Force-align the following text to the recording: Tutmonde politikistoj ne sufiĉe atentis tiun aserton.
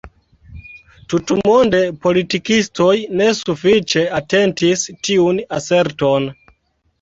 Tutmonde 1.13 1.81
politikistoj 2.05 2.95
ne 3.19 3.27
sufiĉe 3.41 4.07
atentis 4.21 4.87
tiun 5.09 5.39
aserton. 5.61 6.29